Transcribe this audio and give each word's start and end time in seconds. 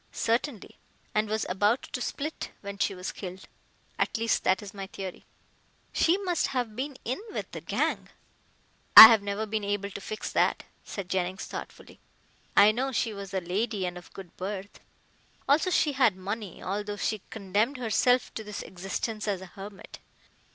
"Certainly, 0.11 0.79
and 1.13 1.29
was 1.29 1.45
about 1.47 1.83
to 1.93 2.01
split 2.01 2.49
when 2.61 2.79
she 2.79 2.95
was 2.95 3.11
killed. 3.11 3.47
At 3.99 4.17
least, 4.17 4.43
that 4.43 4.63
is 4.63 4.73
my 4.73 4.87
theory." 4.87 5.25
"She 5.93 6.17
must 6.17 6.47
have 6.47 6.75
been 6.75 6.97
in 7.05 7.21
with 7.31 7.51
the 7.51 7.61
gang." 7.61 8.09
"I 8.97 9.09
have 9.09 9.21
never 9.21 9.45
been 9.45 9.63
able 9.63 9.91
to 9.91 10.01
fix 10.01 10.31
that," 10.31 10.63
said 10.83 11.07
Jennings 11.07 11.45
thoughtfully. 11.45 11.99
"I 12.57 12.71
know 12.71 12.91
she 12.91 13.13
was 13.13 13.31
a 13.31 13.41
lady 13.41 13.85
and 13.85 13.95
of 13.95 14.11
good 14.13 14.35
birth. 14.37 14.79
Also 15.47 15.69
she 15.69 15.91
had 15.91 16.15
money, 16.15 16.63
although 16.63 16.97
she 16.97 17.21
condemned 17.29 17.77
herself 17.77 18.33
to 18.33 18.43
this 18.43 18.63
existence 18.63 19.27
as 19.27 19.39
a 19.39 19.45
hermit. 19.53 19.99